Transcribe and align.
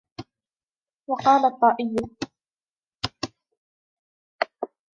وَقَالَ 1.09 1.45
الطَّائِيُّ 1.45 1.95